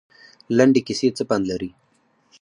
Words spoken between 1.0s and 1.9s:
څه پند لري؟